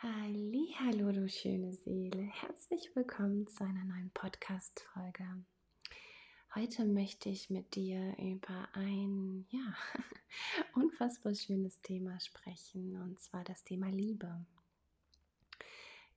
Hallo, 0.00 1.10
du 1.10 1.28
schöne 1.28 1.72
Seele. 1.72 2.22
Herzlich 2.22 2.94
willkommen 2.94 3.48
zu 3.48 3.64
einer 3.64 3.84
neuen 3.84 4.12
Podcast 4.14 4.86
Folge. 4.92 5.24
Heute 6.54 6.84
möchte 6.84 7.30
ich 7.30 7.50
mit 7.50 7.74
dir 7.74 8.14
über 8.16 8.68
ein 8.74 9.44
ja, 9.50 9.74
unfassbar 10.76 11.34
schönes 11.34 11.82
Thema 11.82 12.20
sprechen 12.20 12.96
und 13.02 13.18
zwar 13.18 13.42
das 13.42 13.64
Thema 13.64 13.88
Liebe. 13.88 14.46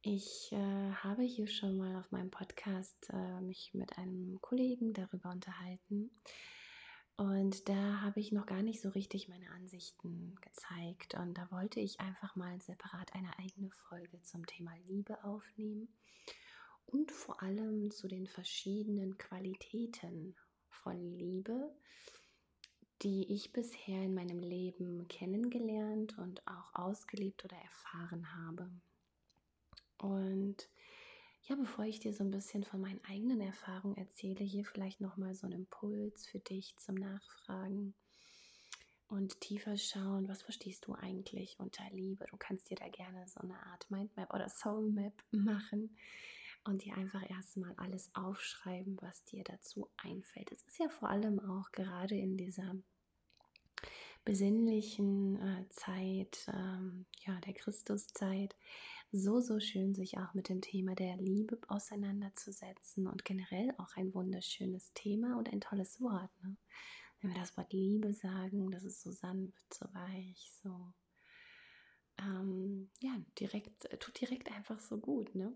Ich 0.03 0.51
äh, 0.51 0.91
habe 0.91 1.23
hier 1.23 1.47
schon 1.47 1.75
mal 1.75 1.95
auf 1.95 2.11
meinem 2.11 2.29
Podcast 2.29 3.09
äh, 3.11 3.41
mich 3.41 3.73
mit 3.73 3.97
einem 3.97 4.39
Kollegen 4.41 4.93
darüber 4.93 5.31
unterhalten, 5.31 6.11
und 7.17 7.69
da 7.69 8.01
habe 8.01 8.19
ich 8.19 8.31
noch 8.31 8.45
gar 8.45 8.63
nicht 8.63 8.81
so 8.81 8.89
richtig 8.89 9.27
meine 9.27 9.49
Ansichten 9.51 10.35
gezeigt. 10.41 11.13
Und 11.15 11.37
da 11.37 11.49
wollte 11.51 11.79
ich 11.79 11.99
einfach 11.99 12.35
mal 12.35 12.59
separat 12.61 13.13
eine 13.13 13.37
eigene 13.39 13.69
Folge 13.71 14.21
zum 14.21 14.45
Thema 14.45 14.73
Liebe 14.87 15.23
aufnehmen 15.23 15.87
und 16.85 17.11
vor 17.11 17.41
allem 17.41 17.91
zu 17.91 18.07
den 18.07 18.27
verschiedenen 18.27 19.17
Qualitäten 19.17 20.35
von 20.69 20.99
Liebe, 20.99 21.73
die 23.01 23.33
ich 23.33 23.51
bisher 23.51 24.03
in 24.03 24.13
meinem 24.13 24.39
Leben 24.39 25.07
kennengelernt 25.07 26.17
und 26.17 26.45
auch 26.47 26.73
ausgelebt 26.73 27.43
oder 27.45 27.57
erfahren 27.57 28.35
habe. 28.35 28.69
Und 29.97 30.67
ja, 31.43 31.55
bevor 31.55 31.85
ich 31.85 31.99
dir 31.99 32.13
so 32.13 32.23
ein 32.23 32.31
bisschen 32.31 32.63
von 32.63 32.81
meinen 32.81 33.03
eigenen 33.05 33.41
Erfahrungen 33.41 33.97
erzähle, 33.97 34.43
hier 34.43 34.65
vielleicht 34.65 35.01
nochmal 35.01 35.35
so 35.35 35.47
ein 35.47 35.53
Impuls 35.53 36.27
für 36.27 36.39
dich 36.39 36.77
zum 36.77 36.95
Nachfragen 36.95 37.93
und 39.07 39.41
tiefer 39.41 39.77
schauen, 39.77 40.27
was 40.29 40.41
verstehst 40.41 40.87
du 40.87 40.93
eigentlich 40.93 41.59
unter 41.59 41.83
Liebe? 41.91 42.25
Du 42.29 42.37
kannst 42.37 42.69
dir 42.69 42.77
da 42.77 42.87
gerne 42.87 43.27
so 43.27 43.41
eine 43.41 43.61
Art 43.67 43.89
Mindmap 43.89 44.33
oder 44.33 44.47
Soulmap 44.49 45.13
machen 45.31 45.97
und 46.63 46.85
dir 46.85 46.95
einfach 46.95 47.27
erstmal 47.29 47.73
alles 47.75 48.09
aufschreiben, 48.13 48.97
was 49.01 49.25
dir 49.25 49.43
dazu 49.43 49.89
einfällt. 49.97 50.51
Es 50.51 50.63
ist 50.63 50.79
ja 50.79 50.89
vor 50.89 51.09
allem 51.09 51.39
auch 51.39 51.71
gerade 51.71 52.15
in 52.15 52.37
dieser 52.37 52.75
besinnlichen 54.23 55.41
äh, 55.41 55.67
Zeit, 55.69 56.47
ähm, 56.53 57.05
ja, 57.25 57.39
der 57.41 57.53
Christuszeit, 57.53 58.55
so, 59.11 59.41
so 59.41 59.59
schön, 59.59 59.93
sich 59.93 60.17
auch 60.17 60.33
mit 60.33 60.47
dem 60.47 60.61
Thema 60.61 60.95
der 60.95 61.17
Liebe 61.17 61.59
auseinanderzusetzen 61.67 63.07
und 63.07 63.25
generell 63.25 63.73
auch 63.77 63.95
ein 63.97 64.13
wunderschönes 64.13 64.93
Thema 64.93 65.37
und 65.37 65.51
ein 65.51 65.59
tolles 65.59 65.99
Wort. 65.99 66.31
Ne? 66.43 66.55
Wenn 67.19 67.31
wir 67.31 67.39
das 67.39 67.57
Wort 67.57 67.73
Liebe 67.73 68.13
sagen, 68.13 68.71
das 68.71 68.83
ist 68.83 69.01
so 69.01 69.11
sanft, 69.11 69.73
so 69.73 69.85
weich, 69.93 70.51
so, 70.63 70.93
ähm, 72.19 72.89
ja, 72.99 73.11
direkt, 73.39 73.89
tut 73.99 74.19
direkt 74.19 74.51
einfach 74.51 74.79
so 74.79 74.97
gut, 74.97 75.35
ne? 75.35 75.53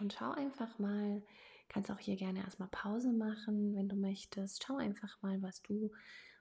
Und 0.00 0.12
schau 0.12 0.32
einfach 0.32 0.78
mal, 0.78 1.22
kannst 1.68 1.90
auch 1.90 1.98
hier 1.98 2.16
gerne 2.16 2.40
erstmal 2.40 2.68
Pause 2.68 3.12
machen, 3.12 3.74
wenn 3.74 3.88
du 3.88 3.94
möchtest. 3.96 4.64
Schau 4.64 4.76
einfach 4.76 5.22
mal, 5.22 5.40
was 5.42 5.62
du 5.62 5.92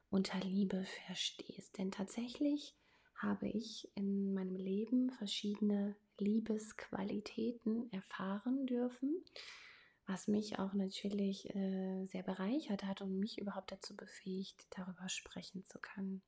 unter 0.10 0.40
Liebe 0.40 0.86
verstehst. 1.06 1.78
Denn 1.78 1.92
tatsächlich 1.92 2.76
habe 3.16 3.48
ich 3.48 3.90
in 3.96 4.34
meinem 4.34 4.56
Leben 4.56 5.12
verschiedene 5.12 5.96
Liebesqualitäten 6.20 7.92
erfahren 7.92 8.66
dürfen, 8.66 9.24
was 10.06 10.28
mich 10.28 10.60
auch 10.60 10.74
natürlich 10.74 11.50
äh, 11.56 12.06
sehr 12.06 12.24
bereichert 12.24 12.84
hat 12.84 13.02
und 13.02 13.20
mich 13.20 13.40
überhaupt 13.40 13.72
dazu 13.72 13.96
befähigt, 13.96 14.68
darüber 14.72 15.10
sprechen 15.10 15.66
zu 15.66 15.80
können. 15.80 16.22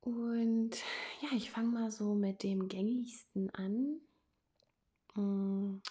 Und 0.00 0.76
ja, 1.20 1.28
ich 1.36 1.50
fange 1.50 1.68
mal 1.68 1.90
so 1.90 2.14
mit 2.14 2.42
dem 2.42 2.68
gängigsten 2.68 3.50
an. 3.50 4.00
Hm, 5.14 5.82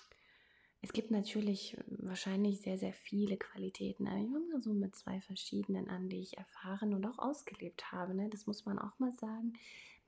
es 0.82 0.94
gibt 0.94 1.12
natürlich 1.12 1.78
wahrscheinlich 1.88 2.62
sehr, 2.62 2.78
sehr 2.78 2.94
viele 2.94 3.38
Qualitäten, 3.38 4.08
aber 4.08 4.18
ich 4.18 4.30
fange 4.32 4.48
mal 4.54 4.62
so 4.62 4.74
mit 4.74 4.96
zwei 4.96 5.20
verschiedenen 5.22 5.90
an, 5.90 6.10
die 6.10 6.22
ich 6.22 6.38
erfahren 6.38 6.94
und 6.94 7.06
auch 7.06 7.20
ausgelebt 7.20 7.92
habe. 7.92 8.16
Ne? 8.16 8.30
Das 8.30 8.48
muss 8.48 8.66
man 8.66 8.80
auch 8.80 8.98
mal 8.98 9.12
sagen. 9.12 9.54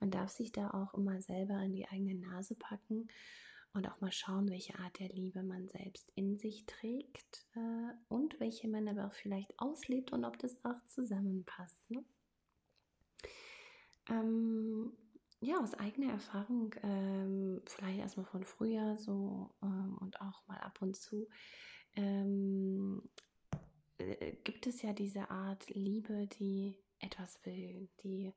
Man 0.02 0.10
darf 0.10 0.30
sich 0.32 0.50
da 0.50 0.68
auch 0.70 0.94
immer 0.94 1.22
selber 1.22 1.54
an 1.54 1.70
die 1.70 1.86
eigene 1.86 2.16
Nase 2.16 2.56
packen 2.56 3.06
und 3.72 3.88
auch 3.88 4.00
mal 4.00 4.10
schauen, 4.10 4.50
welche 4.50 4.76
Art 4.80 4.98
der 4.98 5.08
Liebe 5.10 5.44
man 5.44 5.68
selbst 5.68 6.10
in 6.16 6.36
sich 6.36 6.66
trägt 6.66 7.46
äh, 7.54 7.92
und 8.08 8.40
welche 8.40 8.66
man 8.66 8.88
aber 8.88 9.06
auch 9.06 9.12
vielleicht 9.12 9.56
auslebt 9.60 10.12
und 10.12 10.24
ob 10.24 10.40
das 10.40 10.56
auch 10.64 10.84
zusammenpasst. 10.86 11.88
Ne? 11.88 12.04
Ähm, 14.10 14.92
ja, 15.38 15.60
aus 15.62 15.74
eigener 15.74 16.10
Erfahrung, 16.10 16.74
ähm, 16.82 17.62
vielleicht 17.66 18.00
erstmal 18.00 18.26
von 18.26 18.42
früher 18.42 18.98
so 18.98 19.54
ähm, 19.62 19.98
und 20.00 20.20
auch 20.20 20.44
mal 20.48 20.58
ab 20.58 20.82
und 20.82 20.96
zu, 20.96 21.28
ähm, 21.94 23.08
äh, 23.98 24.32
gibt 24.42 24.66
es 24.66 24.82
ja 24.82 24.94
diese 24.94 25.30
Art 25.30 25.70
Liebe, 25.70 26.26
die 26.26 26.76
etwas 26.98 27.38
will, 27.46 27.88
die 28.02 28.34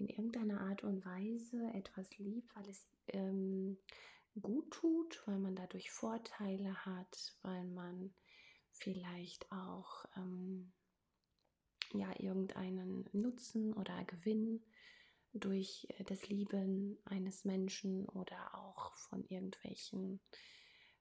in 0.00 0.08
irgendeiner 0.08 0.60
Art 0.62 0.82
und 0.82 1.04
Weise 1.04 1.70
etwas 1.74 2.16
liebt, 2.18 2.54
weil 2.56 2.68
es 2.68 2.88
ähm, 3.08 3.78
gut 4.40 4.70
tut, 4.70 5.22
weil 5.26 5.38
man 5.38 5.54
dadurch 5.54 5.90
Vorteile 5.90 6.74
hat, 6.86 7.36
weil 7.42 7.64
man 7.66 8.12
vielleicht 8.72 9.50
auch 9.52 10.06
ähm, 10.16 10.72
ja 11.92 12.12
irgendeinen 12.18 13.08
Nutzen 13.12 13.74
oder 13.74 14.04
Gewinn 14.04 14.64
durch 15.32 15.86
äh, 15.98 16.04
das 16.04 16.28
Lieben 16.28 16.98
eines 17.04 17.44
Menschen 17.44 18.08
oder 18.08 18.54
auch 18.54 18.94
von 18.96 19.24
irgendwelchen 19.24 20.20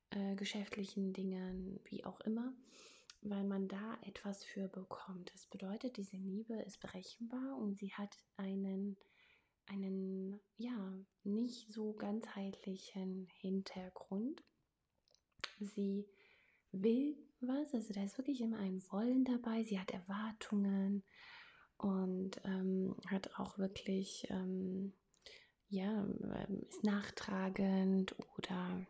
äh, 0.10 0.36
geschäftlichen 0.36 1.14
Dingen, 1.14 1.80
wie 1.86 2.04
auch 2.04 2.20
immer, 2.22 2.54
weil 3.22 3.44
man 3.44 3.68
da 3.68 3.98
etwas 4.04 4.44
für 4.44 4.68
bekommt. 4.68 5.34
Das 5.34 5.48
bedeutet, 5.48 5.98
diese 5.98 6.18
Liebe 6.18 6.56
ist 6.62 6.80
berechenbar 6.80 7.58
und 7.58 7.78
sie 7.78 7.94
hat 7.94 8.18
einen, 8.38 8.98
einen 9.68 10.40
ja, 10.58 10.94
nicht 11.24 11.72
so 11.72 11.94
ganzheitlichen 11.94 13.28
Hintergrund. 13.42 14.44
Sie 15.60 16.08
will 16.72 17.18
was, 17.42 17.74
also 17.74 17.94
da 17.94 18.04
ist 18.04 18.18
wirklich 18.18 18.42
immer 18.42 18.58
ein 18.58 18.84
Wollen 18.92 19.24
dabei, 19.24 19.64
sie 19.64 19.80
hat 19.80 19.92
Erwartungen 19.92 21.04
und 21.78 22.42
ähm, 22.44 22.96
hat 23.08 23.40
auch 23.40 23.58
wirklich, 23.58 24.28
ähm, 24.30 24.94
ja, 25.70 26.04
ähm, 26.04 26.66
ist 26.68 26.84
nachtragend 26.84 28.16
oder 28.38 28.86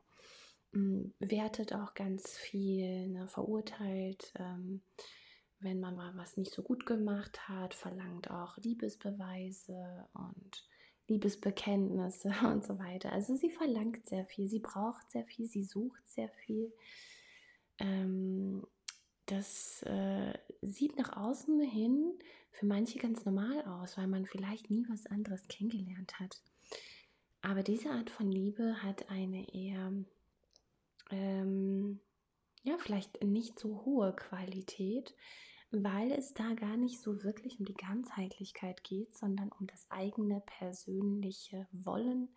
wertet 0.71 1.73
auch 1.73 1.93
ganz 1.93 2.37
viel, 2.37 3.07
ne, 3.07 3.27
verurteilt, 3.27 4.33
ähm, 4.37 4.81
wenn 5.59 5.79
man 5.79 5.95
mal 5.95 6.15
was 6.15 6.37
nicht 6.37 6.53
so 6.53 6.61
gut 6.63 6.85
gemacht 6.85 7.49
hat, 7.49 7.73
verlangt 7.73 8.31
auch 8.31 8.57
Liebesbeweise 8.57 10.07
und 10.13 10.65
Liebesbekenntnisse 11.07 12.31
und 12.45 12.65
so 12.65 12.79
weiter. 12.79 13.11
Also 13.11 13.35
sie 13.35 13.49
verlangt 13.49 14.07
sehr 14.07 14.25
viel, 14.25 14.47
sie 14.47 14.59
braucht 14.59 15.09
sehr 15.11 15.25
viel, 15.25 15.47
sie 15.47 15.63
sucht 15.63 16.07
sehr 16.07 16.29
viel. 16.29 16.71
Ähm, 17.79 18.65
das 19.25 19.83
äh, 19.83 20.33
sieht 20.61 20.97
nach 20.97 21.15
außen 21.15 21.61
hin 21.61 22.13
für 22.51 22.65
manche 22.65 22.97
ganz 22.99 23.25
normal 23.25 23.63
aus, 23.65 23.97
weil 23.97 24.07
man 24.07 24.25
vielleicht 24.25 24.69
nie 24.69 24.85
was 24.89 25.05
anderes 25.05 25.47
kennengelernt 25.47 26.19
hat. 26.19 26.41
Aber 27.41 27.63
diese 27.63 27.91
Art 27.91 28.09
von 28.09 28.31
Liebe 28.31 28.81
hat 28.83 29.09
eine 29.09 29.53
eher, 29.53 29.93
ähm, 31.09 31.99
ja, 32.63 32.77
vielleicht 32.77 33.23
nicht 33.23 33.59
so 33.59 33.85
hohe 33.85 34.15
Qualität, 34.15 35.15
weil 35.71 36.11
es 36.11 36.33
da 36.33 36.53
gar 36.53 36.77
nicht 36.77 36.99
so 36.99 37.23
wirklich 37.23 37.59
um 37.59 37.65
die 37.65 37.75
Ganzheitlichkeit 37.75 38.83
geht, 38.83 39.15
sondern 39.15 39.51
um 39.59 39.67
das 39.67 39.89
eigene 39.89 40.41
persönliche 40.41 41.67
Wollen 41.71 42.29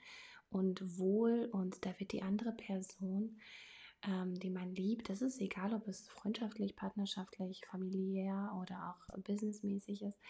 und 0.51 0.99
Wohl 0.99 1.49
und 1.51 1.85
da 1.87 1.99
wird 1.99 2.13
die 2.13 2.23
andere 2.23 2.53
Person 2.53 3.39
ähm, 4.07 4.39
die 4.39 4.51
man 4.51 4.75
liebt. 4.75 5.09
Das 5.09 5.23
ist 5.23 5.41
egal, 5.41 5.75
ob 5.75 5.87
es 5.89 6.09
freundschaftlich, 6.09 6.77
partnerschaftlich, 6.77 7.65
familiär 7.67 8.53
oder 8.61 8.91
auch 8.91 9.19
businessmäßig 9.23 10.03
ist. 10.03 10.21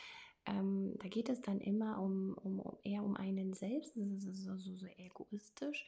Ähm, 0.44 0.94
da 0.98 1.08
geht 1.08 1.28
es 1.28 1.40
dann 1.40 1.60
immer 1.60 2.00
um, 2.00 2.34
um, 2.34 2.60
eher 2.82 3.02
um 3.02 3.16
einen 3.16 3.54
selbst, 3.54 3.92
das 3.96 4.24
ist 4.24 4.42
so, 4.44 4.56
so, 4.56 4.74
so 4.74 4.86
egoistisch, 4.96 5.86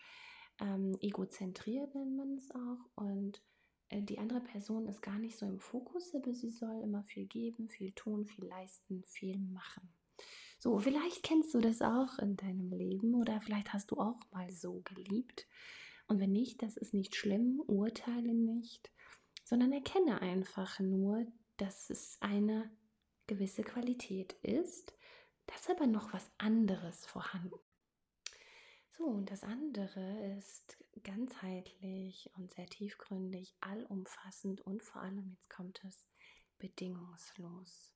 ähm, 0.61 0.97
egozentriert 1.01 1.95
nennt 1.95 2.17
man 2.17 2.35
es 2.37 2.51
auch. 2.51 2.91
Und 2.95 3.43
äh, 3.89 4.03
die 4.03 4.19
andere 4.19 4.41
Person 4.41 4.87
ist 4.87 5.03
gar 5.03 5.19
nicht 5.19 5.37
so 5.37 5.47
im 5.47 5.61
Fokus, 5.61 6.15
aber 6.15 6.35
sie 6.35 6.51
soll 6.51 6.81
immer 6.83 7.03
viel 7.05 7.27
geben, 7.27 7.69
viel 7.69 7.93
tun, 7.93 8.27
viel 8.27 8.47
leisten, 8.47 9.05
viel 9.05 9.39
machen. 9.39 9.93
So, 10.59 10.79
vielleicht 10.79 11.23
kennst 11.23 11.53
du 11.55 11.61
das 11.61 11.83
auch 11.83 12.19
in 12.19 12.37
deinem 12.37 12.73
Leben 12.73 13.15
oder 13.15 13.41
vielleicht 13.41 13.73
hast 13.73 13.91
du 13.91 13.97
auch 13.99 14.19
mal 14.33 14.51
so 14.51 14.81
geliebt. 14.85 15.47
Und 16.07 16.21
wenn 16.21 16.33
nicht, 16.33 16.63
das 16.63 16.77
ist 16.77 16.95
nicht 16.95 17.15
schlimm, 17.17 17.63
urteile 17.67 18.35
nicht, 18.35 18.91
sondern 19.45 19.73
erkenne 19.73 20.23
einfach 20.23 20.81
nur, 20.81 21.27
dass 21.57 21.91
es 21.91 22.17
eine 22.21 22.71
gewisse 23.27 23.63
Qualität 23.63 24.33
ist, 24.43 24.95
dass 25.47 25.69
aber 25.69 25.87
noch 25.87 26.13
was 26.13 26.31
anderes 26.39 27.07
vorhanden. 27.07 27.59
So, 28.97 29.07
und 29.07 29.31
das 29.31 29.43
andere 29.43 30.37
ist 30.39 30.77
ganzheitlich 31.03 32.31
und 32.37 32.53
sehr 32.53 32.67
tiefgründig, 32.67 33.53
allumfassend 33.61 34.61
und 34.61 34.85
vor 34.85 35.03
allem, 35.03 35.31
jetzt 35.31 35.51
kommt 35.51 35.83
es, 35.85 36.09
bedingungslos. 36.59 37.93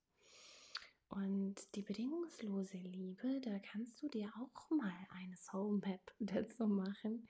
Und 1.08 1.54
die 1.76 1.82
bedingungslose 1.82 2.78
Liebe, 2.78 3.40
da 3.40 3.58
kannst 3.60 4.02
du 4.02 4.08
dir 4.08 4.30
auch 4.36 4.70
mal 4.70 4.92
eine 5.10 5.36
Soul 5.36 5.78
Map 5.78 6.00
dazu 6.18 6.66
machen 6.66 7.28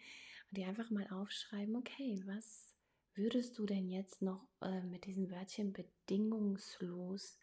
und 0.50 0.56
dir 0.56 0.66
einfach 0.66 0.90
mal 0.90 1.06
aufschreiben, 1.08 1.76
okay, 1.76 2.22
was 2.24 2.74
würdest 3.14 3.58
du 3.58 3.66
denn 3.66 3.88
jetzt 3.90 4.22
noch 4.22 4.48
äh, 4.62 4.82
mit 4.82 5.04
diesem 5.04 5.30
Wörtchen 5.30 5.74
bedingungslos 5.74 7.38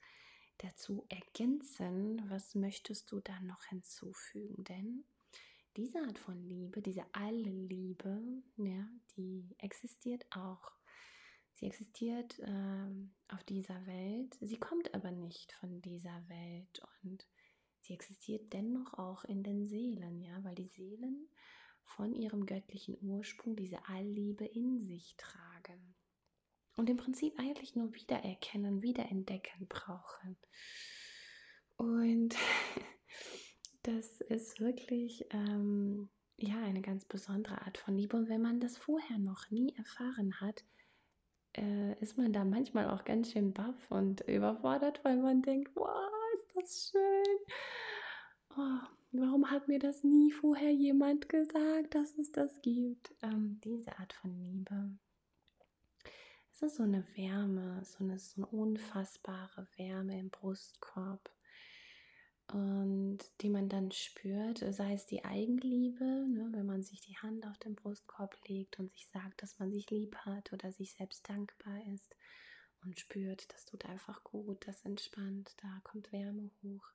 dazu 0.57 1.06
ergänzen? 1.10 2.24
Was 2.30 2.56
möchtest 2.56 3.12
du 3.12 3.19
dann 3.19 3.45
noch 3.45 3.63
hinzufügen? 3.66 4.63
Denn 4.63 5.06
diese 5.77 6.00
Art 6.00 6.19
von 6.19 6.42
Liebe, 6.44 6.81
diese 6.81 7.06
alle 7.13 7.50
Liebe, 7.50 8.44
ja, 8.57 8.88
die 9.18 9.56
existiert 9.60 10.25
auch 10.31 10.72
Sie 11.56 11.68
existiert 11.68 12.38
ähm, 12.44 13.13
auf 13.30 13.42
dieser 13.45 13.86
Welt, 13.86 14.36
sie 14.42 14.57
kommt 14.57 14.94
aber 14.94 15.12
nicht 15.12 15.54
von 15.54 15.81
dieser 15.81 16.27
Welt 16.27 16.81
und 17.04 17.25
sie 17.80 17.94
existiert 17.94 18.51
dennoch 18.51 18.94
auch 18.95 19.24
in 19.24 19.42
den 19.42 19.66
Seelen, 19.66 20.19
ja, 20.19 20.44
weil 20.44 20.56
die 20.56 20.68
Seelen 20.68 21.30
von 21.86 22.13
ihrem 22.13 22.45
göttlichen 22.45 22.98
Ursprung 23.01 23.56
diese 23.56 23.88
Allliebe 23.88 24.44
in 24.44 24.86
sich 24.86 25.16
tragen 25.16 25.95
und 26.75 26.89
im 26.89 26.98
Prinzip 26.98 27.39
eigentlich 27.39 27.74
nur 27.78 27.94
wiedererkennen, 27.94 28.81
wiederentdecken 28.81 29.68
brauchen. 29.69 30.36
Und 31.78 32.36
das 33.85 34.21
ist 34.21 34.59
wirklich 34.59 35.25
ähm, 35.29 36.09
ja 36.37 36.59
eine 36.63 36.81
ganz 36.81 37.05
besondere 37.05 37.61
Art 37.61 37.77
von 37.77 37.95
Liebe. 37.95 38.17
Und 38.17 38.29
wenn 38.29 38.41
man 38.41 38.59
das 38.59 38.77
vorher 38.77 39.19
noch 39.19 39.51
nie 39.51 39.75
erfahren 39.77 40.41
hat, 40.41 40.63
äh, 41.55 41.93
ist 42.01 42.17
man 42.17 42.33
da 42.33 42.43
manchmal 42.43 42.89
auch 42.89 43.05
ganz 43.05 43.31
schön 43.31 43.53
baff 43.53 43.89
und 43.89 44.21
überfordert, 44.21 45.03
weil 45.03 45.17
man 45.17 45.41
denkt, 45.43 45.71
wow, 45.75 46.11
ist 46.35 46.55
das 46.55 46.89
schön. 46.91 47.37
Oh, 48.57 48.87
warum 49.11 49.51
hat 49.51 49.67
mir 49.67 49.79
das 49.79 50.03
nie 50.03 50.31
vorher 50.31 50.71
jemand 50.71 51.29
gesagt, 51.29 51.93
dass 51.93 52.17
es 52.17 52.31
das 52.31 52.61
gibt? 52.61 53.13
Ähm, 53.21 53.59
diese 53.63 53.97
Art 53.99 54.13
von 54.13 54.35
Liebe. 54.39 54.97
Es 56.51 56.61
ist 56.61 56.77
so 56.77 56.83
eine 56.83 57.05
Wärme, 57.15 57.83
so 57.83 58.03
eine, 58.03 58.17
so 58.17 58.41
eine 58.41 58.47
unfassbare 58.47 59.67
Wärme 59.75 60.17
im 60.19 60.29
Brustkorb 60.29 61.34
und 62.51 63.19
die 63.42 63.50
man 63.50 63.69
dann 63.69 63.92
spürt, 63.92 64.59
sei 64.59 64.94
es 64.94 65.06
die 65.06 65.25
Eigenliebe, 65.25 66.03
ne, 66.03 66.50
wenn 66.51 66.65
man 66.65 66.83
sich 66.83 67.01
die 67.01 67.18
Hand 67.18 67.47
auf 67.47 67.57
den 67.57 67.75
Brustkorb 67.75 68.38
legt 68.47 68.80
und 68.80 68.92
sich 68.92 69.07
sagt, 69.07 69.42
dass 69.42 69.57
man 69.57 69.71
sich 69.71 69.89
lieb 69.89 70.15
hat 70.18 70.53
oder 70.53 70.71
sich 70.71 70.94
selbst 70.94 71.27
dankbar 71.27 71.80
ist 71.94 72.15
und 72.83 73.00
spürt, 73.00 73.51
das 73.51 73.65
tut 73.65 73.86
einfach 73.86 74.24
gut, 74.24 74.68
das 74.68 74.83
entspannt, 74.83 75.56
da 75.62 75.80
kommt 75.83 76.12
Wärme 76.12 76.51
hoch. 76.62 76.86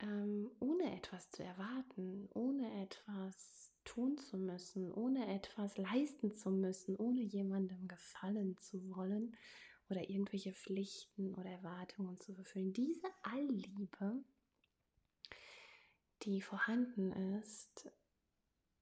Ähm, 0.00 0.50
ohne 0.60 0.96
etwas 0.96 1.30
zu 1.30 1.42
erwarten, 1.42 2.28
ohne 2.34 2.82
etwas 2.82 3.72
tun 3.84 4.16
zu 4.18 4.38
müssen, 4.38 4.92
ohne 4.92 5.34
etwas 5.34 5.76
leisten 5.76 6.32
zu 6.32 6.50
müssen, 6.50 6.96
ohne 6.96 7.20
jemandem 7.20 7.88
gefallen 7.88 8.56
zu 8.58 8.94
wollen 8.94 9.36
oder 9.90 10.08
irgendwelche 10.08 10.52
Pflichten 10.52 11.34
oder 11.34 11.50
Erwartungen 11.50 12.18
zu 12.18 12.32
erfüllen. 12.36 12.72
Diese 12.72 13.06
Allliebe, 13.22 14.24
die 16.22 16.40
vorhanden 16.40 17.12
ist, 17.40 17.90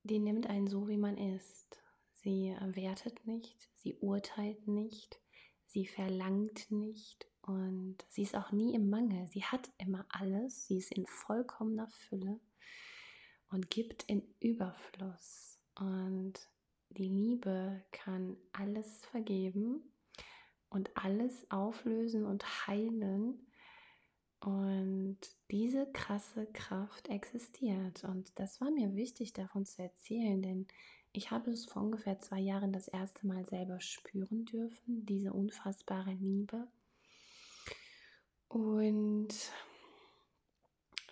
die 0.04 0.18
nimmt 0.18 0.46
einen 0.46 0.66
so, 0.66 0.88
wie 0.88 0.96
man 0.96 1.16
ist. 1.16 1.80
Sie 2.14 2.54
wertet 2.60 3.26
nicht, 3.26 3.68
sie 3.74 3.94
urteilt 3.96 4.68
nicht, 4.68 5.20
sie 5.66 5.86
verlangt 5.86 6.70
nicht 6.70 7.26
und 7.42 7.98
sie 8.08 8.22
ist 8.22 8.36
auch 8.36 8.52
nie 8.52 8.74
im 8.74 8.88
Mangel. 8.88 9.26
Sie 9.28 9.44
hat 9.44 9.70
immer 9.78 10.06
alles, 10.08 10.66
sie 10.66 10.78
ist 10.78 10.92
in 10.92 11.06
vollkommener 11.06 11.88
Fülle 11.88 12.38
und 13.50 13.70
gibt 13.70 14.04
in 14.04 14.22
Überfluss. 14.38 15.58
Und 15.74 16.34
die 16.90 17.08
Liebe 17.08 17.84
kann 17.90 18.36
alles 18.52 19.04
vergeben 19.06 19.91
und 20.72 20.90
alles 20.96 21.50
auflösen 21.50 22.24
und 22.24 22.66
heilen. 22.66 23.46
Und 24.40 25.18
diese 25.50 25.86
krasse 25.92 26.46
Kraft 26.46 27.08
existiert. 27.08 28.02
Und 28.04 28.38
das 28.38 28.60
war 28.60 28.70
mir 28.70 28.96
wichtig 28.96 29.32
davon 29.32 29.64
zu 29.66 29.82
erzählen, 29.82 30.42
denn 30.42 30.66
ich 31.12 31.30
habe 31.30 31.50
es 31.50 31.66
vor 31.66 31.82
ungefähr 31.82 32.18
zwei 32.18 32.40
Jahren 32.40 32.72
das 32.72 32.88
erste 32.88 33.26
Mal 33.26 33.46
selber 33.46 33.80
spüren 33.80 34.44
dürfen, 34.46 35.06
diese 35.06 35.32
unfassbare 35.32 36.12
Liebe. 36.12 36.66
Und 38.48 39.32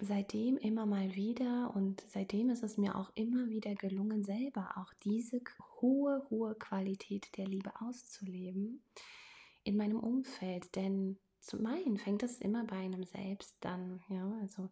seitdem 0.01 0.57
immer 0.57 0.87
mal 0.87 1.15
wieder 1.15 1.73
und 1.77 2.03
seitdem 2.09 2.51
ist 2.51 2.65
es 2.65 2.79
mir 2.79 2.97
auch 2.97 3.13
immer 3.15 3.49
wieder 3.49 3.75
gelungen, 3.75 4.25
selber 4.25 4.73
auch 4.77 4.93
diese 5.05 5.41
hohe, 5.81 6.27
hohe 6.31 6.55
Qualität 6.55 7.37
der 7.37 7.47
Liebe 7.47 7.73
auszuleben 7.81 8.83
in 9.65 9.77
meinem 9.77 10.01
Umfeld, 10.01 10.75
denn 10.77 11.19
zum 11.41 11.65
einen 11.67 11.97
fängt 11.97 12.23
es 12.23 12.39
immer 12.41 12.65
bei 12.65 12.77
einem 12.77 13.05
selbst 13.05 13.57
dann, 13.61 14.03
ja, 14.09 14.39
also 14.41 14.71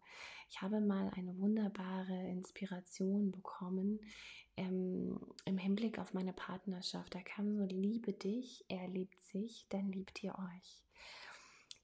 ich 0.49 0.61
habe 0.61 0.81
mal 0.81 1.11
eine 1.15 1.37
wunderbare 1.39 2.29
Inspiration 2.29 3.31
bekommen 3.31 3.99
ähm, 4.55 5.19
im 5.45 5.57
Hinblick 5.57 5.97
auf 5.99 6.13
meine 6.13 6.33
Partnerschaft. 6.33 7.15
Da 7.15 7.21
kam 7.21 7.55
so, 7.55 7.65
liebe 7.65 8.13
dich, 8.13 8.65
er 8.67 8.87
liebt 8.87 9.21
sich, 9.23 9.65
dann 9.69 9.91
liebt 9.91 10.23
ihr 10.23 10.35
euch. 10.37 10.83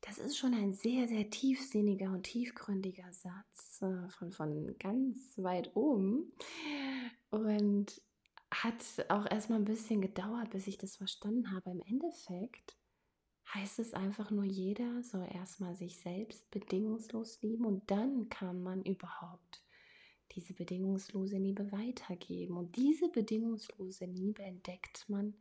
Das 0.02 0.20
ist 0.20 0.38
schon 0.38 0.54
ein 0.54 0.72
sehr, 0.72 1.08
sehr 1.08 1.32
tiefsinniger 1.32 2.12
und 2.12 2.24
tiefgründiger 2.24 3.12
Satz 3.12 3.82
äh, 3.82 4.08
von, 4.10 4.32
von 4.32 4.76
ganz 4.78 5.36
weit 5.38 5.76
oben 5.76 6.32
und 7.32 8.02
hat 8.52 8.76
auch 9.10 9.30
erstmal 9.30 9.60
ein 9.60 9.66
bisschen 9.66 10.02
gedauert, 10.02 10.52
bis 10.52 10.68
ich 10.68 10.78
das 10.78 10.98
verstanden 10.98 11.52
habe. 11.52 11.72
Im 11.72 11.82
Endeffekt 11.82 12.78
heißt 13.54 13.80
es 13.80 13.94
einfach 13.94 14.32
nur, 14.32 14.44
jeder 14.44 15.04
soll 15.04 15.28
erstmal 15.32 15.76
sich 15.76 15.98
selbst 16.00 16.50
bedingungslos 16.52 17.42
lieben 17.42 17.66
und 17.66 17.90
dann 17.90 18.30
kann 18.30 18.64
man 18.64 18.84
überhaupt 18.84 19.64
diese 20.32 20.54
bedingungslose 20.54 21.38
Liebe 21.38 21.72
weitergeben. 21.72 22.58
Und 22.58 22.76
diese 22.76 23.10
bedingungslose 23.10 24.06
Liebe 24.06 24.44
entdeckt 24.44 25.06
man 25.08 25.36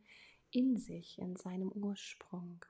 in 0.51 0.77
sich, 0.77 1.17
in 1.19 1.35
seinem 1.35 1.71
Ursprung. 1.71 2.63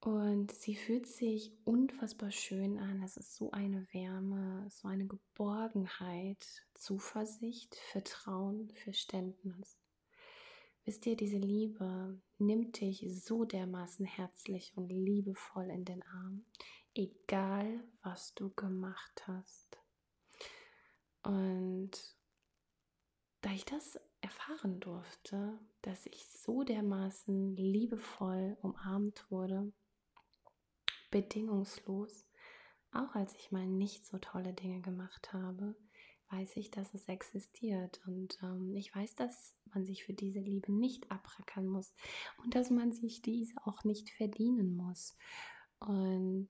Und 0.00 0.52
sie 0.52 0.76
fühlt 0.76 1.06
sich 1.06 1.52
unfassbar 1.64 2.30
schön 2.30 2.78
an. 2.78 3.02
Es 3.02 3.16
ist 3.16 3.34
so 3.36 3.50
eine 3.52 3.86
Wärme, 3.92 4.68
so 4.70 4.86
eine 4.86 5.06
Geborgenheit, 5.06 6.46
Zuversicht, 6.74 7.74
Vertrauen, 7.90 8.70
Verständnis. 8.84 9.78
Wisst 10.84 11.06
ihr, 11.06 11.16
diese 11.16 11.38
Liebe 11.38 12.20
nimmt 12.38 12.80
dich 12.80 13.06
so 13.24 13.46
dermaßen 13.46 14.04
herzlich 14.04 14.74
und 14.76 14.90
liebevoll 14.90 15.70
in 15.70 15.86
den 15.86 16.02
Arm, 16.02 16.44
egal 16.94 17.82
was 18.02 18.34
du 18.34 18.50
gemacht 18.50 19.26
hast. 19.26 19.78
Und 21.22 21.90
da 23.40 23.50
ich 23.52 23.64
das 23.64 23.98
erfahren 24.20 24.78
durfte, 24.80 25.58
dass 25.80 26.04
ich 26.06 26.28
so 26.28 26.64
dermaßen 26.64 27.56
liebevoll 27.56 28.58
umarmt 28.60 29.30
wurde, 29.30 29.72
bedingungslos, 31.10 32.26
auch 32.92 33.14
als 33.14 33.34
ich 33.36 33.50
mal 33.50 33.66
nicht 33.66 34.04
so 34.04 34.18
tolle 34.18 34.52
Dinge 34.52 34.82
gemacht 34.82 35.32
habe, 35.32 35.74
weiß 36.34 36.56
ich, 36.56 36.70
dass 36.70 36.92
es 36.94 37.08
existiert. 37.08 38.00
Und 38.06 38.38
ähm, 38.42 38.74
ich 38.76 38.94
weiß, 38.94 39.14
dass 39.14 39.54
man 39.72 39.84
sich 39.84 40.04
für 40.04 40.12
diese 40.12 40.40
Liebe 40.40 40.72
nicht 40.72 41.10
abrackern 41.10 41.66
muss 41.66 41.94
und 42.42 42.54
dass 42.54 42.70
man 42.70 42.92
sich 42.92 43.22
diese 43.22 43.54
auch 43.64 43.84
nicht 43.84 44.10
verdienen 44.10 44.76
muss. 44.76 45.16
Und 45.78 46.48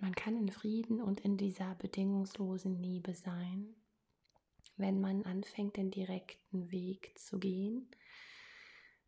man 0.00 0.14
kann 0.14 0.36
in 0.36 0.50
Frieden 0.50 1.00
und 1.00 1.20
in 1.20 1.36
dieser 1.36 1.74
bedingungslosen 1.76 2.78
Liebe 2.78 3.14
sein, 3.14 3.74
wenn 4.76 5.00
man 5.00 5.22
anfängt, 5.22 5.76
den 5.76 5.90
direkten 5.90 6.70
Weg 6.70 7.16
zu 7.16 7.38
gehen 7.38 7.88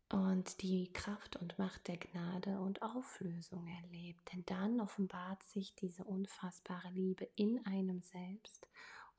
und 0.09 0.61
die 0.61 0.91
Kraft 0.93 1.35
und 1.35 1.59
Macht 1.59 1.89
der 1.89 1.97
Gnade 1.97 2.59
und 2.61 2.81
Auflösung 2.81 3.67
erlebt. 3.67 4.31
Denn 4.31 4.45
dann 4.45 4.79
offenbart 4.79 5.43
sich 5.43 5.75
diese 5.75 6.05
unfassbare 6.05 6.89
Liebe 6.89 7.27
in 7.35 7.65
einem 7.65 8.01
selbst 8.01 8.67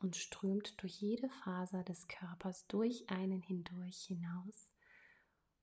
und 0.01 0.17
strömt 0.17 0.81
durch 0.83 1.01
jede 1.01 1.29
Faser 1.29 1.83
des 1.85 2.09
Körpers 2.09 2.67
durch 2.67 3.09
einen 3.11 3.43
hindurch 3.43 4.05
hinaus 4.07 4.73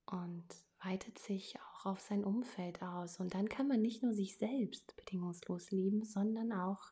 und 0.05 0.45
weitet 0.83 1.17
sich 1.19 1.55
auch 1.59 1.85
auf 1.85 1.99
sein 1.99 2.23
Umfeld 2.23 2.81
aus. 2.81 3.19
Und 3.19 3.33
dann 3.33 3.49
kann 3.49 3.67
man 3.67 3.81
nicht 3.81 4.03
nur 4.03 4.13
sich 4.13 4.37
selbst 4.37 4.95
bedingungslos 4.95 5.71
lieben, 5.71 6.03
sondern 6.03 6.51
auch 6.51 6.91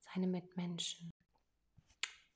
seine 0.00 0.26
Mitmenschen. 0.26 1.10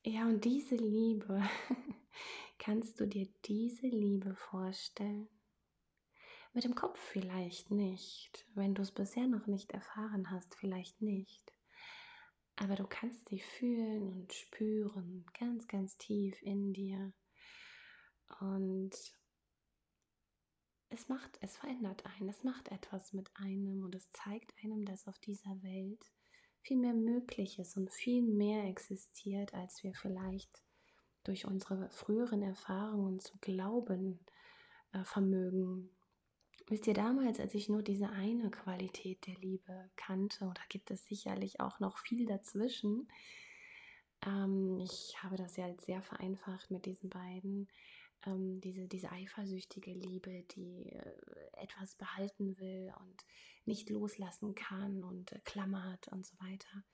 Ja, 0.05 0.27
und 0.27 0.45
diese 0.45 0.77
Liebe, 0.77 1.43
kannst 2.59 3.01
du 3.01 3.07
dir 3.07 3.29
diese 3.45 3.89
Liebe 3.89 4.35
vorstellen? 4.37 5.29
Mit 6.53 6.65
dem 6.65 6.75
Kopf 6.75 6.99
vielleicht 6.99 7.71
nicht, 7.71 8.47
wenn 8.55 8.75
du 8.75 8.83
es 8.83 8.93
bisher 8.93 9.27
noch 9.27 9.47
nicht 9.47 9.73
erfahren 9.73 10.31
hast, 10.31 10.55
vielleicht 10.55 11.03
nicht. 11.03 11.53
Aber 12.57 12.75
du 12.75 12.87
kannst 12.87 13.29
sie 13.29 13.41
fühlen 13.41 14.09
und 14.09 14.33
spüren, 14.33 15.27
ganz, 15.39 15.69
ganz 15.69 15.97
tief 15.99 16.41
in 16.43 16.73
dir. 16.73 17.13
Und 18.41 18.93
es 20.89 21.09
macht, 21.09 21.39
es 21.43 21.57
verändert 21.57 22.05
einen, 22.07 22.29
es 22.29 22.45
macht 22.45 22.69
etwas 22.69 23.13
mit 23.13 23.31
einem 23.37 23.83
und 23.83 23.95
es 23.95 24.11
zeigt 24.11 24.55
einem, 24.63 24.85
dass 24.85 25.07
auf 25.07 25.19
dieser 25.19 25.63
Welt 25.63 26.03
viel 26.63 26.79
mehr 26.79 26.95
möglich 26.95 27.59
ist 27.59 27.77
und 27.77 27.93
viel 27.93 28.23
mehr 28.23 28.65
existiert, 28.65 29.53
als 29.55 29.83
wir 29.83 29.95
vielleicht 29.95 30.63
durch 31.25 31.47
unsere 31.47 31.91
früheren 31.91 32.43
Erfahrungen 32.43 33.21
zu 33.21 33.37
glauben 33.39 34.25
äh, 34.93 35.05
vermögen. 35.05 35.96
Wisst 36.69 36.89
ihr, 36.89 36.95
damals, 36.95 37.39
als 37.39 37.55
ich 37.55 37.69
nur 37.69 37.83
diese 37.83 38.11
eine 38.11 38.51
Qualität 38.51 39.27
der 39.27 39.37
Liebe 39.37 39.89
kannte, 39.95 40.47
oder 40.47 40.63
gibt 40.69 40.91
es 40.91 41.07
sicherlich 41.07 41.61
auch 41.61 41.79
noch 41.79 41.99
viel 41.99 42.27
dazwischen, 42.27 43.09
ähm, 44.27 44.81
ich 44.81 45.23
habe 45.23 45.37
das 45.37 45.57
ja 45.57 45.73
sehr 45.79 46.03
vereinfacht 46.03 46.73
mit 46.73 46.87
diesen 46.87 47.09
beiden, 47.09 47.69
ähm, 48.25 48.61
diese, 48.61 48.89
diese 48.89 49.13
eifersüchtige 49.13 49.93
Liebe, 49.93 50.45
die 50.57 50.91
äh, 50.91 51.13
etwas 51.53 51.95
behalten 51.95 52.59
will 52.59 52.93
und 52.99 53.25
nicht 53.65 53.89
loslassen 53.89 54.57
kann 54.57 55.05
und 55.05 55.33
äh, 55.33 55.41
klammert 55.45 56.09
und 56.09 56.27
so 56.27 56.37
weiter. 56.41 56.85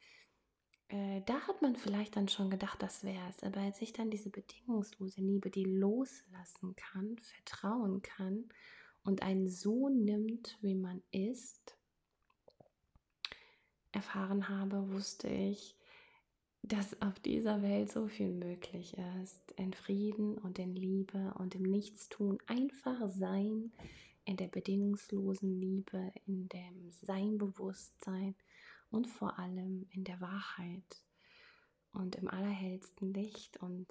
Äh, 0.88 1.22
da 1.24 1.40
hat 1.46 1.62
man 1.62 1.76
vielleicht 1.76 2.16
dann 2.16 2.28
schon 2.28 2.50
gedacht, 2.50 2.82
das 2.82 3.04
wäre 3.04 3.26
es. 3.30 3.42
Aber 3.42 3.60
als 3.60 3.80
ich 3.80 3.94
dann 3.94 4.10
diese 4.10 4.28
bedingungslose 4.28 5.22
Liebe, 5.22 5.50
die 5.50 5.64
loslassen 5.64 6.76
kann, 6.76 7.16
vertrauen 7.18 8.02
kann 8.02 8.50
und 9.04 9.22
einen 9.22 9.48
so 9.48 9.88
nimmt, 9.88 10.58
wie 10.60 10.74
man 10.74 11.02
ist, 11.10 11.76
erfahren 13.92 14.48
habe, 14.48 14.92
wusste 14.92 15.28
ich, 15.28 15.76
dass 16.62 17.00
auf 17.02 17.18
dieser 17.20 17.60
Welt 17.62 17.90
so 17.90 18.06
viel 18.06 18.32
möglich 18.32 18.96
ist. 19.22 19.52
In 19.52 19.72
Frieden 19.72 20.38
und 20.38 20.58
in 20.58 20.74
Liebe 20.74 21.34
und 21.38 21.54
im 21.54 21.62
Nichtstun. 21.62 22.38
Einfach 22.46 23.08
sein 23.08 23.72
in 24.24 24.36
der 24.36 24.46
bedingungslosen 24.46 25.60
Liebe, 25.60 26.12
in 26.26 26.48
dem 26.48 26.90
Seinbewusstsein 26.90 28.36
und 28.90 29.08
vor 29.08 29.38
allem 29.38 29.86
in 29.90 30.04
der 30.04 30.20
Wahrheit 30.20 31.04
und 31.92 32.14
im 32.14 32.28
allerhellsten 32.28 33.12
Licht. 33.12 33.56
Und 33.56 33.88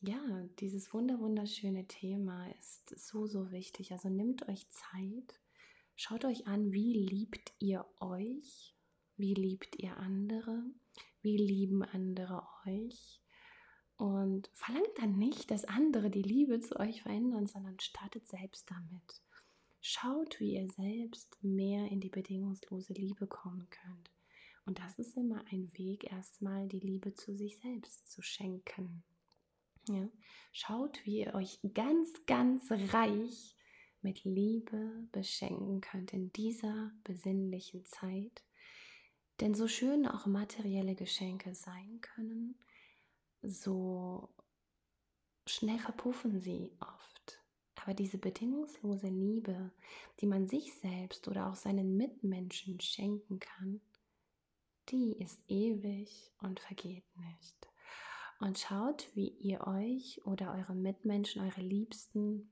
ja, 0.00 0.48
dieses 0.58 0.92
wunderschöne 0.92 1.86
Thema 1.86 2.50
ist 2.58 2.98
so, 2.98 3.26
so 3.26 3.50
wichtig. 3.50 3.92
Also 3.92 4.08
nehmt 4.08 4.48
euch 4.48 4.68
Zeit, 4.70 5.40
schaut 5.96 6.24
euch 6.24 6.46
an, 6.46 6.72
wie 6.72 6.92
liebt 6.94 7.52
ihr 7.58 7.86
euch, 8.00 8.74
wie 9.16 9.34
liebt 9.34 9.78
ihr 9.78 9.96
andere 9.96 10.64
wie 11.22 11.36
lieben 11.36 11.82
andere 11.82 12.42
euch. 12.66 13.20
Und 13.96 14.50
verlangt 14.54 14.96
dann 14.96 15.18
nicht, 15.18 15.50
dass 15.50 15.66
andere 15.66 16.10
die 16.10 16.22
Liebe 16.22 16.60
zu 16.60 16.78
euch 16.78 17.02
verändern, 17.02 17.46
sondern 17.46 17.78
startet 17.80 18.26
selbst 18.26 18.70
damit. 18.70 19.22
Schaut, 19.82 20.40
wie 20.40 20.54
ihr 20.54 20.68
selbst 20.70 21.36
mehr 21.42 21.90
in 21.90 22.00
die 22.00 22.08
bedingungslose 22.08 22.94
Liebe 22.94 23.26
kommen 23.26 23.68
könnt. 23.68 24.10
Und 24.64 24.78
das 24.78 24.98
ist 24.98 25.16
immer 25.16 25.44
ein 25.50 25.70
Weg, 25.76 26.10
erstmal 26.10 26.68
die 26.68 26.80
Liebe 26.80 27.14
zu 27.14 27.34
sich 27.34 27.58
selbst 27.58 28.10
zu 28.10 28.22
schenken. 28.22 29.02
Ja? 29.88 30.08
Schaut, 30.52 31.04
wie 31.04 31.20
ihr 31.20 31.34
euch 31.34 31.60
ganz, 31.74 32.24
ganz 32.26 32.70
reich 32.92 33.56
mit 34.02 34.24
Liebe 34.24 35.08
beschenken 35.12 35.80
könnt 35.80 36.12
in 36.12 36.32
dieser 36.32 36.92
besinnlichen 37.04 37.84
Zeit 37.84 38.42
denn 39.40 39.54
so 39.54 39.68
schön 39.68 40.06
auch 40.06 40.26
materielle 40.26 40.94
Geschenke 40.94 41.54
sein 41.54 42.00
können, 42.00 42.58
so 43.42 44.28
schnell 45.46 45.78
verpuffen 45.78 46.40
sie 46.40 46.72
oft. 46.80 47.42
Aber 47.76 47.94
diese 47.94 48.18
bedingungslose 48.18 49.08
Liebe, 49.08 49.72
die 50.20 50.26
man 50.26 50.46
sich 50.46 50.74
selbst 50.74 51.26
oder 51.28 51.50
auch 51.50 51.56
seinen 51.56 51.96
Mitmenschen 51.96 52.78
schenken 52.80 53.40
kann, 53.40 53.80
die 54.90 55.12
ist 55.12 55.40
ewig 55.48 56.32
und 56.42 56.60
vergeht 56.60 57.04
nicht. 57.16 57.69
Und 58.40 58.58
schaut, 58.58 59.08
wie 59.14 59.28
ihr 59.28 59.66
euch 59.66 60.22
oder 60.24 60.54
eure 60.54 60.74
Mitmenschen, 60.74 61.42
eure 61.42 61.60
Liebsten 61.60 62.50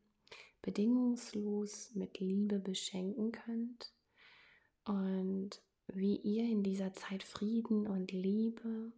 bedingungslos 0.61 1.95
mit 1.95 2.21
Liebe 2.21 2.59
beschenken 2.59 3.33
könnt. 3.33 3.93
Und 4.85 5.63
wie 5.87 6.17
ihr 6.17 6.45
in 6.45 6.63
dieser 6.63 6.93
Zeit 6.93 7.23
Frieden 7.23 7.87
und 7.87 8.13
Liebe 8.13 8.93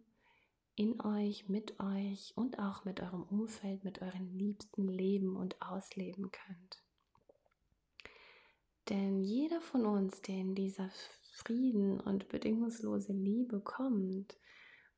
in 0.75 0.99
euch, 1.01 1.47
mit 1.47 1.79
euch 1.79 2.33
und 2.35 2.59
auch 2.59 2.83
mit 2.83 2.99
eurem 3.01 3.23
Umfeld, 3.23 3.83
mit 3.85 4.01
euren 4.01 4.33
Liebsten 4.37 4.87
leben 4.87 5.37
und 5.37 5.61
ausleben 5.61 6.29
könnt. 6.31 6.83
Denn 8.89 9.21
jeder 9.21 9.61
von 9.61 9.85
uns, 9.85 10.21
der 10.21 10.35
in 10.35 10.55
dieser 10.55 10.89
Frieden 11.33 12.01
und 12.01 12.27
bedingungslose 12.27 13.13
Liebe 13.13 13.61
kommt 13.61 14.35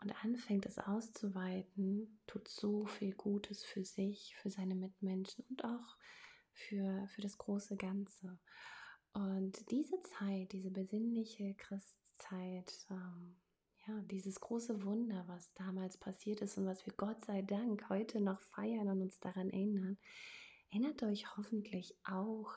und 0.03 0.11
anfängt 0.23 0.65
es 0.65 0.77
auszuweiten, 0.79 2.19
tut 2.27 2.47
so 2.47 2.85
viel 2.85 3.13
Gutes 3.13 3.63
für 3.63 3.85
sich, 3.85 4.35
für 4.41 4.49
seine 4.49 4.75
Mitmenschen 4.75 5.45
und 5.49 5.63
auch 5.63 5.97
für, 6.51 7.07
für 7.07 7.21
das 7.21 7.37
große 7.37 7.77
Ganze. 7.77 8.39
Und 9.13 9.71
diese 9.71 10.01
Zeit, 10.01 10.51
diese 10.51 10.71
besinnliche 10.71 11.55
Christzeit, 11.55 12.85
ähm, 12.89 13.37
ja, 13.87 14.01
dieses 14.03 14.39
große 14.39 14.83
Wunder, 14.83 15.23
was 15.27 15.53
damals 15.53 15.97
passiert 15.97 16.41
ist 16.41 16.57
und 16.57 16.65
was 16.65 16.85
wir 16.85 16.93
Gott 16.93 17.23
sei 17.25 17.41
Dank 17.41 17.89
heute 17.89 18.21
noch 18.21 18.39
feiern 18.39 18.89
und 18.89 19.01
uns 19.01 19.19
daran 19.19 19.49
erinnern, 19.49 19.97
erinnert 20.69 21.03
euch 21.03 21.37
hoffentlich 21.37 21.97
auch, 22.05 22.53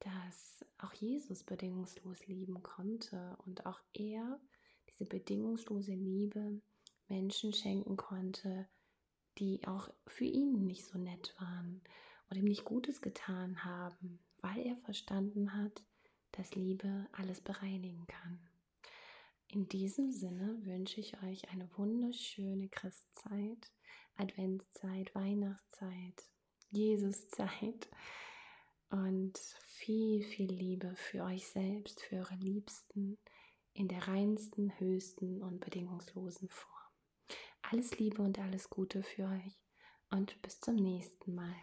dass 0.00 0.64
auch 0.78 0.92
Jesus 0.92 1.44
bedingungslos 1.44 2.26
lieben 2.26 2.62
konnte 2.62 3.36
und 3.44 3.66
auch 3.66 3.80
er 3.92 4.40
diese 4.98 5.08
bedingungslose 5.08 5.92
Liebe 5.92 6.60
Menschen 7.08 7.52
schenken 7.52 7.96
konnte, 7.96 8.68
die 9.38 9.60
auch 9.66 9.88
für 10.06 10.24
ihn 10.24 10.66
nicht 10.66 10.84
so 10.84 10.98
nett 10.98 11.34
waren 11.38 11.82
oder 12.28 12.40
ihm 12.40 12.46
nicht 12.46 12.64
Gutes 12.64 13.00
getan 13.00 13.64
haben, 13.64 14.18
weil 14.40 14.58
er 14.58 14.76
verstanden 14.78 15.54
hat, 15.54 15.84
dass 16.32 16.54
Liebe 16.54 17.06
alles 17.12 17.40
bereinigen 17.40 18.06
kann. 18.06 18.40
In 19.46 19.68
diesem 19.68 20.10
Sinne 20.10 20.58
wünsche 20.64 21.00
ich 21.00 21.22
euch 21.22 21.48
eine 21.50 21.70
wunderschöne 21.76 22.68
Christzeit, 22.68 23.70
Adventszeit, 24.16 25.14
Weihnachtszeit, 25.14 26.28
Jesuszeit 26.70 27.88
und 28.90 29.38
viel, 29.64 30.22
viel 30.24 30.52
Liebe 30.52 30.94
für 30.96 31.22
euch 31.24 31.46
selbst, 31.46 32.02
für 32.02 32.16
eure 32.16 32.34
Liebsten 32.34 33.16
in 33.78 33.86
der 33.86 34.08
reinsten, 34.08 34.72
höchsten 34.80 35.40
und 35.40 35.60
bedingungslosen 35.60 36.48
Form. 36.48 36.74
Alles 37.62 37.96
Liebe 37.98 38.22
und 38.22 38.38
alles 38.38 38.70
Gute 38.70 39.04
für 39.04 39.28
euch 39.28 39.60
und 40.10 40.40
bis 40.42 40.60
zum 40.60 40.74
nächsten 40.74 41.34
Mal. 41.34 41.54